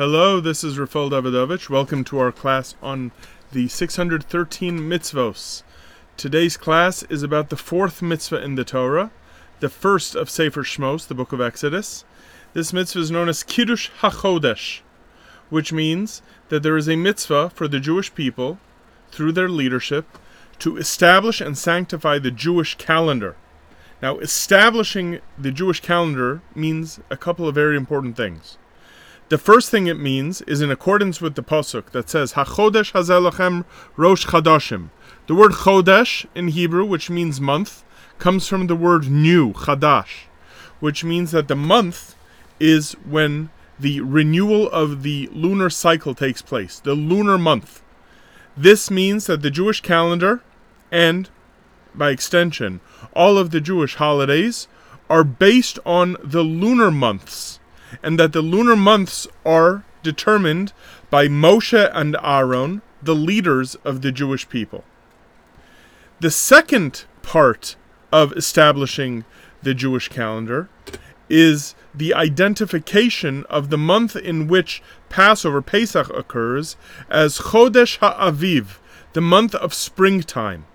Hello, 0.00 0.40
this 0.40 0.64
is 0.64 0.78
Rafael 0.78 1.10
Davidovich. 1.10 1.68
Welcome 1.68 2.04
to 2.04 2.18
our 2.20 2.32
class 2.32 2.74
on 2.82 3.12
the 3.52 3.68
613 3.68 4.78
mitzvos. 4.78 5.62
Today's 6.16 6.56
class 6.56 7.02
is 7.10 7.22
about 7.22 7.50
the 7.50 7.56
fourth 7.58 8.00
mitzvah 8.00 8.42
in 8.42 8.54
the 8.54 8.64
Torah, 8.64 9.10
the 9.58 9.68
first 9.68 10.14
of 10.14 10.30
Sefer 10.30 10.62
Shmos, 10.62 11.06
the 11.06 11.14
book 11.14 11.34
of 11.34 11.40
Exodus. 11.42 12.06
This 12.54 12.72
mitzvah 12.72 13.00
is 13.00 13.10
known 13.10 13.28
as 13.28 13.42
Kiddush 13.42 13.90
HaChodesh, 14.00 14.80
which 15.50 15.70
means 15.70 16.22
that 16.48 16.62
there 16.62 16.78
is 16.78 16.88
a 16.88 16.96
mitzvah 16.96 17.50
for 17.50 17.68
the 17.68 17.78
Jewish 17.78 18.14
people, 18.14 18.58
through 19.10 19.32
their 19.32 19.50
leadership, 19.50 20.06
to 20.60 20.78
establish 20.78 21.42
and 21.42 21.58
sanctify 21.58 22.18
the 22.18 22.30
Jewish 22.30 22.74
calendar. 22.76 23.36
Now, 24.00 24.18
establishing 24.20 25.20
the 25.36 25.52
Jewish 25.52 25.80
calendar 25.80 26.40
means 26.54 27.00
a 27.10 27.18
couple 27.18 27.46
of 27.46 27.54
very 27.54 27.76
important 27.76 28.16
things. 28.16 28.56
The 29.30 29.38
first 29.38 29.70
thing 29.70 29.86
it 29.86 29.96
means 29.96 30.42
is 30.42 30.60
in 30.60 30.72
accordance 30.72 31.20
with 31.20 31.36
the 31.36 31.42
pasuk 31.44 31.92
that 31.92 32.10
says 32.10 32.32
"Hachodesh 32.32 32.90
hazelachem 32.90 33.64
rosh 33.96 34.26
chadashim." 34.26 34.90
The 35.28 35.36
word 35.36 35.52
chodesh 35.52 36.26
in 36.34 36.48
Hebrew, 36.48 36.84
which 36.84 37.08
means 37.08 37.40
month, 37.40 37.84
comes 38.18 38.48
from 38.48 38.66
the 38.66 38.74
word 38.74 39.08
new 39.08 39.52
chadash, 39.52 40.26
which 40.80 41.04
means 41.04 41.30
that 41.30 41.46
the 41.46 41.54
month 41.54 42.16
is 42.58 42.94
when 43.08 43.50
the 43.78 44.00
renewal 44.00 44.68
of 44.70 45.04
the 45.04 45.30
lunar 45.32 45.70
cycle 45.70 46.16
takes 46.16 46.42
place, 46.42 46.80
the 46.80 46.94
lunar 46.96 47.38
month. 47.38 47.82
This 48.56 48.90
means 48.90 49.26
that 49.26 49.42
the 49.42 49.50
Jewish 49.52 49.80
calendar 49.80 50.42
and 50.90 51.30
by 51.94 52.10
extension, 52.10 52.80
all 53.14 53.38
of 53.38 53.52
the 53.52 53.60
Jewish 53.60 53.94
holidays 53.94 54.66
are 55.08 55.22
based 55.22 55.78
on 55.86 56.16
the 56.20 56.42
lunar 56.42 56.90
months 56.90 57.59
and 58.02 58.18
that 58.18 58.32
the 58.32 58.42
lunar 58.42 58.76
months 58.76 59.26
are 59.44 59.84
determined 60.02 60.72
by 61.10 61.28
Moshe 61.28 61.90
and 61.92 62.16
Aaron, 62.22 62.82
the 63.02 63.14
leaders 63.14 63.74
of 63.84 64.02
the 64.02 64.12
Jewish 64.12 64.48
people. 64.48 64.84
The 66.20 66.30
second 66.30 67.04
part 67.22 67.76
of 68.12 68.32
establishing 68.32 69.24
the 69.62 69.74
Jewish 69.74 70.08
calendar 70.08 70.68
is 71.28 71.74
the 71.94 72.12
identification 72.14 73.44
of 73.44 73.70
the 73.70 73.78
month 73.78 74.16
in 74.16 74.48
which 74.48 74.82
Passover, 75.08 75.62
Pesach, 75.62 76.10
occurs 76.10 76.76
as 77.08 77.38
Chodesh 77.38 77.98
HaAviv, 77.98 78.78
the 79.12 79.20
month 79.20 79.54
of 79.54 79.74
springtime. 79.74 80.66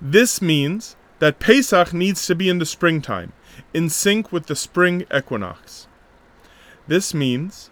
This 0.00 0.42
means 0.42 0.96
that 1.18 1.38
Pesach 1.38 1.92
needs 1.92 2.26
to 2.26 2.34
be 2.34 2.48
in 2.48 2.58
the 2.58 2.66
springtime, 2.66 3.32
in 3.72 3.88
sync 3.88 4.32
with 4.32 4.46
the 4.46 4.56
spring 4.56 5.04
equinox. 5.14 5.86
This 6.86 7.14
means 7.14 7.70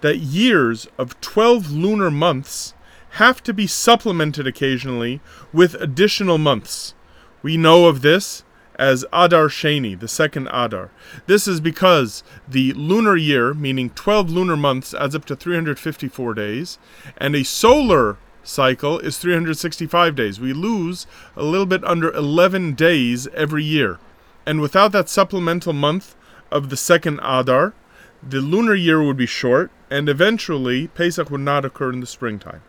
that 0.00 0.18
years 0.18 0.88
of 0.98 1.20
12 1.20 1.70
lunar 1.70 2.10
months 2.10 2.74
have 3.12 3.42
to 3.42 3.54
be 3.54 3.66
supplemented 3.66 4.46
occasionally 4.46 5.20
with 5.52 5.74
additional 5.74 6.38
months. 6.38 6.94
We 7.42 7.56
know 7.56 7.86
of 7.86 8.02
this 8.02 8.44
as 8.78 9.04
Adar 9.12 9.48
Sheni, 9.48 9.98
the 9.98 10.08
second 10.08 10.48
Adar. 10.52 10.90
This 11.26 11.48
is 11.48 11.60
because 11.60 12.22
the 12.46 12.72
lunar 12.74 13.16
year, 13.16 13.52
meaning 13.52 13.90
12 13.90 14.30
lunar 14.30 14.56
months, 14.56 14.94
adds 14.94 15.14
up 15.14 15.24
to 15.26 15.36
354 15.36 16.34
days, 16.34 16.78
and 17.16 17.34
a 17.34 17.42
solar 17.42 18.18
cycle 18.44 18.98
is 19.00 19.18
365 19.18 20.14
days. 20.14 20.40
We 20.40 20.52
lose 20.52 21.06
a 21.36 21.42
little 21.42 21.66
bit 21.66 21.84
under 21.84 22.12
11 22.12 22.74
days 22.74 23.26
every 23.34 23.64
year. 23.64 23.98
And 24.46 24.60
without 24.60 24.92
that 24.92 25.08
supplemental 25.08 25.72
month 25.72 26.14
of 26.50 26.70
the 26.70 26.76
second 26.76 27.20
Adar, 27.22 27.74
the 28.22 28.40
lunar 28.40 28.74
year 28.74 29.02
would 29.02 29.16
be 29.16 29.26
short, 29.26 29.70
and 29.90 30.08
eventually 30.08 30.88
Pesach 30.88 31.30
would 31.30 31.40
not 31.40 31.64
occur 31.64 31.92
in 31.92 32.00
the 32.00 32.06
springtime. 32.06 32.62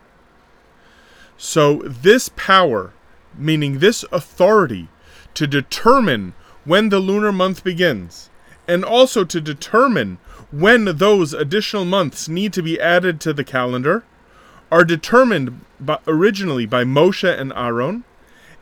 So, 1.36 1.82
this 1.84 2.30
power, 2.36 2.92
meaning 3.36 3.78
this 3.78 4.04
authority 4.12 4.88
to 5.34 5.46
determine 5.46 6.34
when 6.64 6.90
the 6.90 6.98
lunar 6.98 7.32
month 7.32 7.64
begins, 7.64 8.30
and 8.68 8.84
also 8.84 9.24
to 9.24 9.40
determine 9.40 10.18
when 10.50 10.84
those 10.84 11.32
additional 11.32 11.84
months 11.84 12.28
need 12.28 12.52
to 12.52 12.62
be 12.62 12.80
added 12.80 13.20
to 13.20 13.32
the 13.32 13.44
calendar, 13.44 14.04
are 14.70 14.84
determined 14.84 15.64
by, 15.80 15.98
originally 16.06 16.66
by 16.66 16.84
Moshe 16.84 17.28
and 17.28 17.52
Aaron, 17.54 18.04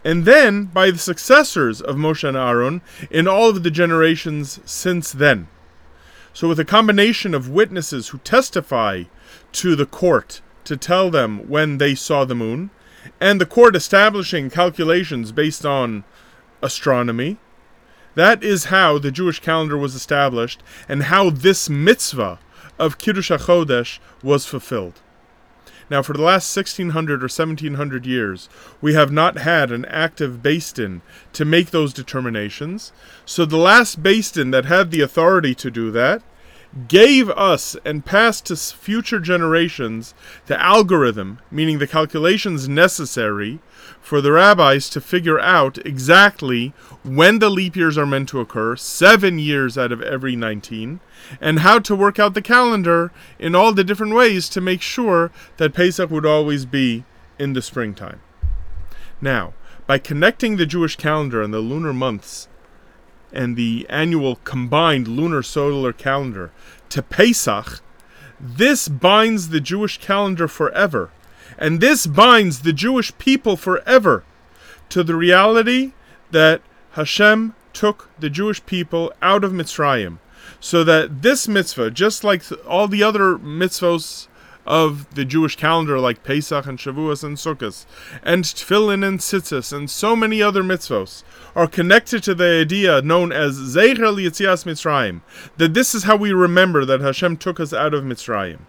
and 0.05 0.25
then 0.25 0.65
by 0.65 0.91
the 0.91 0.99
successors 0.99 1.83
of 1.83 1.97
Moshe 1.97 2.27
and 2.27 2.37
Aaron 2.37 2.81
in 3.11 3.29
all 3.29 3.51
of 3.51 3.62
the 3.62 3.71
generations 3.71 4.61
since 4.65 5.12
then. 5.12 5.49
So, 6.38 6.47
with 6.47 6.60
a 6.60 6.65
combination 6.65 7.34
of 7.34 7.50
witnesses 7.50 8.10
who 8.10 8.19
testify 8.19 9.06
to 9.50 9.75
the 9.75 9.87
court 9.87 10.41
to 10.66 10.76
tell 10.76 11.10
them 11.10 11.49
when 11.49 11.78
they 11.78 11.97
saw 11.97 12.25
the 12.25 12.37
moon, 12.37 12.71
and 13.21 13.41
the 13.41 13.44
court 13.44 13.75
establishing 13.75 14.49
calculations 14.49 15.32
based 15.32 15.66
on 15.66 16.04
astronomy, 16.62 17.38
that 18.15 18.44
is 18.44 18.66
how 18.66 18.99
the 18.99 19.10
Jewish 19.10 19.41
calendar 19.41 19.76
was 19.76 19.97
established 19.97 20.62
and 20.88 21.03
how 21.03 21.28
this 21.28 21.69
mitzvah 21.69 22.38
of 22.78 22.99
Kiddush 22.99 23.32
HaChodesh 23.32 23.99
was 24.22 24.47
fulfilled. 24.47 25.00
Now, 25.91 26.03
for 26.03 26.12
the 26.12 26.22
last 26.22 26.54
1600 26.54 27.22
or 27.22 27.25
1700 27.25 28.06
years, 28.06 28.49
we 28.81 28.94
have 28.94 29.10
not 29.10 29.38
had 29.38 29.72
an 29.72 29.84
active 29.87 30.43
Beis 30.43 31.00
to 31.32 31.44
make 31.44 31.71
those 31.71 31.94
determinations. 31.94 32.93
So, 33.25 33.44
the 33.44 33.56
last 33.56 34.03
Beis 34.03 34.50
that 34.50 34.65
had 34.66 34.91
the 34.91 35.00
authority 35.00 35.54
to 35.54 35.71
do 35.71 35.91
that 35.93 36.22
gave 36.87 37.31
us 37.31 37.76
and 37.84 38.04
passed 38.04 38.47
to 38.47 38.56
future 38.56 39.19
generations 39.19 40.15
the 40.47 40.60
algorithm, 40.60 41.38
meaning 41.50 41.78
the 41.78 41.87
calculations 41.87 42.69
necessary 42.69 43.59
for 44.01 44.21
the 44.21 44.33
rabbis 44.33 44.89
to 44.91 45.01
figure 45.01 45.39
out 45.39 45.79
exactly 45.87 46.73
when 47.03 47.39
the 47.39 47.51
leap 47.51 47.77
years 47.77 47.99
are 47.99 48.07
meant 48.07 48.29
to 48.31 48.41
occur, 48.41 48.77
seven 48.77 49.39
years 49.39 49.77
out 49.77 49.93
of 49.93 50.03
every 50.03 50.35
19, 50.35 51.01
and 51.41 51.59
how 51.61 51.79
to 51.79 51.95
work 51.95 52.19
out 52.19 52.35
the 52.35 52.43
calendar 52.43 53.13
in 53.39 53.55
all 53.55 53.73
the 53.73 53.85
different 53.85 54.15
ways 54.15 54.49
to 54.49 54.61
make 54.61 54.83
sure 54.83 55.31
that 55.59 55.75
Pesach 55.75 56.11
would 56.11 56.27
always 56.27 56.65
be 56.65 57.05
in 57.39 57.53
the 57.53 57.63
springtime. 57.63 58.21
Now, 59.21 59.55
by 59.87 59.99
connecting 59.99 60.57
the 60.57 60.67
Jewish 60.67 60.97
calendar 60.97 61.43
and 61.43 61.53
the 61.53 61.61
lunar 61.61 61.93
months 61.93 62.49
and 63.33 63.57
the 63.57 63.87
annual 63.89 64.37
combined 64.37 65.09
lunar 65.09 65.43
solar 65.43 65.93
calendar 65.93 66.51
to 66.91 67.03
Pesach, 67.03 67.81
this 68.41 68.89
binds 68.89 69.49
the 69.49 69.61
Jewish 69.61 69.99
calendar 69.99 70.47
forever. 70.47 71.11
And 71.59 71.81
this 71.81 72.07
binds 72.07 72.61
the 72.61 72.73
Jewish 72.73 73.17
people 73.19 73.57
forever 73.57 74.25
to 74.89 75.03
the 75.03 75.17
reality 75.17 75.93
that 76.31 76.63
Hashem 76.93 77.55
took 77.73 78.09
the 78.19 78.31
Jewish 78.31 78.65
people 78.65 79.13
out 79.21 79.45
of 79.45 79.53
Mitzrayim. 79.53 80.19
So 80.61 80.83
that 80.85 81.23
this 81.23 81.47
mitzvah, 81.47 81.91
just 81.91 82.25
like 82.25 82.43
all 82.67 82.89
the 82.89 83.03
other 83.03 83.37
mitzvos 83.37 84.29
of 84.67 85.13
the 85.15 85.25
Jewish 85.25 85.57
calendar, 85.57 85.99
like 85.99 86.25
Pesach 86.25 86.67
and 86.67 86.79
Shavuos 86.79 87.25
and 87.25 87.37
Sukkot, 87.37 87.87
and 88.23 88.45
Tefillin 88.45 89.07
and 89.07 89.19
Tzitzis, 89.19 89.73
and 89.73 89.89
so 89.89 90.15
many 90.15 90.43
other 90.43 90.63
mitzvos, 90.63 91.23
are 91.55 91.67
connected 91.67 92.23
to 92.25 92.35
the 92.35 92.61
idea 92.61 93.01
known 93.03 93.33
as 93.33 93.57
Zecher 93.57 93.97
Yetzias 93.97 94.65
Mitzrayim, 94.65 95.23
that 95.57 95.75
this 95.75 95.95
is 95.95 96.05
how 96.05 96.17
we 96.17 96.33
remember 96.33 96.85
that 96.85 97.01
Hashem 97.01 97.39
took 97.39 97.59
us 97.61 97.73
out 97.73 97.95
of 97.95 98.05
Mitzrayim. 98.05 98.61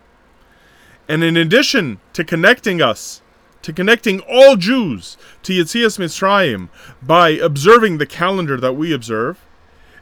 And 1.09 1.23
in 1.23 1.35
addition 1.35 1.99
to 2.13 2.23
connecting 2.23 2.83
us, 2.83 3.23
to 3.63 3.73
connecting 3.73 4.19
all 4.21 4.55
Jews 4.55 5.17
to 5.41 5.51
Yetzias 5.51 5.97
Mitzrayim 5.97 6.69
by 7.01 7.29
observing 7.29 7.97
the 7.97 8.05
calendar 8.05 8.57
that 8.57 8.73
we 8.73 8.93
observe, 8.93 9.43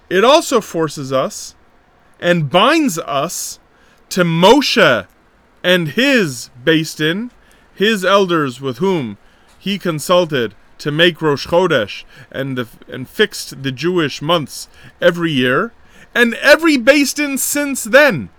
it 0.10 0.26
also 0.26 0.60
forces 0.60 1.14
us 1.14 1.56
and 2.20 2.50
binds 2.50 3.00
us 3.00 3.60
to 4.10 4.24
Moshe 4.24 5.08
and 5.64 5.88
his 5.90 6.50
Beis 6.64 6.98
Din, 6.98 7.32
his 7.74 8.04
elders 8.04 8.60
with 8.60 8.80
whom 8.80 9.18
he 9.58 9.80
consulted 9.80 10.56
to 10.78 10.92
make 10.92 11.22
Rosh 11.22 11.48
Chodesh 11.48 12.04
and, 12.32 12.58
the, 12.58 12.68
and 12.88 13.08
fixed 13.08 13.64
the 13.64 13.72
Jewish 13.72 14.22
months 14.22 14.68
every 15.02 15.32
year, 15.32 15.72
and 16.14 16.34
every 16.36 16.78
Beis 16.78 17.16
Din 17.16 17.38
since 17.38 17.86
then. 17.86 18.30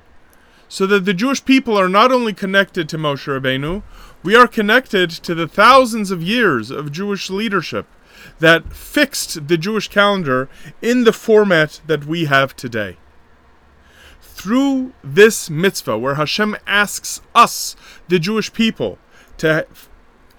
So 0.69 0.87
that 0.87 1.05
the 1.05 1.15
Jewish 1.15 1.45
people 1.45 1.79
are 1.79 1.89
not 1.89 2.13
only 2.13 2.35
connected 2.35 2.89
to 2.89 2.99
Moshe 2.99 3.27
Rabbeinu, 3.27 3.83
we 4.23 4.37
are 4.37 4.47
connected 4.47 5.11
to 5.11 5.35
the 5.35 5.49
thousands 5.49 6.11
of 6.11 6.23
years 6.23 6.71
of 6.71 6.93
Jewish 6.93 7.31
leadership 7.31 7.87
that 8.39 8.73
fixed 8.73 9.49
the 9.49 9.57
Jewish 9.57 9.89
calendar 9.89 10.49
in 10.83 11.05
the 11.05 11.13
format 11.13 11.81
that 11.87 12.05
we 12.05 12.27
have 12.27 12.55
today. 12.55 12.97
Through 14.21 14.93
this 15.03 15.49
mitzvah, 15.49 15.99
where 15.99 16.15
Hashem 16.15 16.57
asks 16.67 17.21
us, 17.35 17.75
the 18.09 18.19
Jewish 18.19 18.53
people, 18.53 18.99
to, 19.39 19.67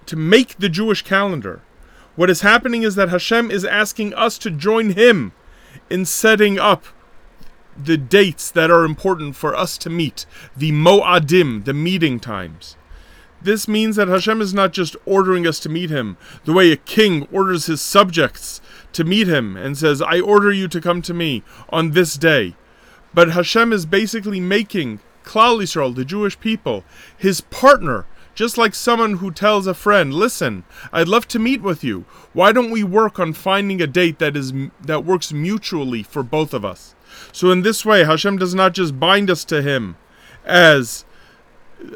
to 0.06 0.16
make 0.16 0.56
the 0.58 0.68
Jewish 0.68 1.02
calendar, 1.02 1.62
what 2.16 2.30
is 2.30 2.42
happening 2.42 2.82
is 2.82 2.94
that 2.94 3.08
Hashem 3.08 3.50
is 3.50 3.64
asking 3.64 4.14
us 4.14 4.38
to 4.38 4.50
join 4.50 4.90
Him 4.90 5.32
in 5.88 6.04
setting 6.04 6.58
up 6.58 6.84
the 7.84 7.96
dates 7.96 8.50
that 8.50 8.70
are 8.70 8.84
important 8.84 9.36
for 9.36 9.56
us 9.56 9.78
to 9.78 9.90
meet, 9.90 10.26
the 10.56 10.72
mo'adim, 10.72 11.64
the 11.64 11.74
meeting 11.74 12.20
times. 12.20 12.76
This 13.42 13.66
means 13.66 13.96
that 13.96 14.08
Hashem 14.08 14.40
is 14.40 14.52
not 14.52 14.72
just 14.72 14.96
ordering 15.06 15.46
us 15.46 15.58
to 15.60 15.68
meet 15.68 15.88
him 15.88 16.16
the 16.44 16.52
way 16.52 16.70
a 16.70 16.76
king 16.76 17.26
orders 17.32 17.66
his 17.66 17.80
subjects 17.80 18.60
to 18.92 19.04
meet 19.04 19.28
him 19.28 19.56
and 19.56 19.78
says, 19.78 20.02
I 20.02 20.20
order 20.20 20.52
you 20.52 20.68
to 20.68 20.80
come 20.80 21.00
to 21.02 21.14
me 21.14 21.42
on 21.70 21.92
this 21.92 22.16
day. 22.16 22.54
But 23.14 23.30
Hashem 23.30 23.72
is 23.72 23.86
basically 23.86 24.40
making 24.40 25.00
Klal 25.24 25.62
Yisrael, 25.62 25.94
the 25.94 26.04
Jewish 26.04 26.38
people, 26.38 26.84
his 27.16 27.40
partner, 27.40 28.06
just 28.34 28.56
like 28.56 28.74
someone 28.74 29.16
who 29.16 29.30
tells 29.30 29.66
a 29.66 29.74
friend, 29.74 30.14
"Listen, 30.14 30.64
I'd 30.92 31.08
love 31.08 31.26
to 31.28 31.38
meet 31.38 31.62
with 31.62 31.84
you. 31.84 32.04
Why 32.32 32.52
don't 32.52 32.70
we 32.70 32.84
work 32.84 33.18
on 33.18 33.32
finding 33.32 33.82
a 33.82 33.86
date 33.86 34.18
that 34.18 34.36
is 34.36 34.52
that 34.80 35.04
works 35.04 35.32
mutually 35.32 36.02
for 36.02 36.22
both 36.22 36.54
of 36.54 36.64
us?" 36.64 36.94
So 37.32 37.50
in 37.50 37.62
this 37.62 37.84
way, 37.84 38.04
Hashem 38.04 38.38
does 38.38 38.54
not 38.54 38.74
just 38.74 38.98
bind 38.98 39.30
us 39.30 39.44
to 39.46 39.62
him 39.62 39.96
as 40.44 41.04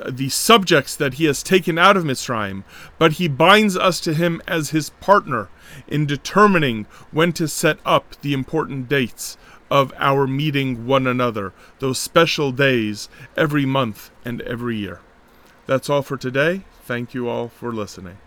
the 0.09 0.29
subjects 0.29 0.97
that 0.97 1.15
he 1.15 1.25
has 1.27 1.43
taken 1.43 1.79
out 1.79 1.97
of 1.97 2.05
Mitzrayim, 2.05 2.65
but 2.99 3.13
he 3.13 3.29
binds 3.29 3.77
us 3.77 4.01
to 4.01 4.15
him 4.15 4.41
as 4.47 4.71
his 4.71 4.91
partner 4.91 5.49
in 5.87 6.07
determining 6.07 6.87
when 7.11 7.33
to 7.35 7.49
set 7.49 7.79
up 7.85 8.15
the 8.23 8.33
important 8.33 8.89
dates 8.89 9.37
of 9.71 9.93
our 9.99 10.27
meeting 10.27 10.87
one 10.87 11.07
another, 11.07 11.53
those 11.79 11.99
special 11.99 12.53
days 12.53 13.09
every 13.37 13.67
month 13.67 14.11
and 14.25 14.41
every 14.43 14.77
year. 14.77 15.01
That's 15.67 15.91
all 15.91 16.03
for 16.03 16.17
today. 16.17 16.63
Thank 16.83 17.15
you 17.15 17.29
all 17.29 17.49
for 17.49 17.73
listening. 17.73 18.19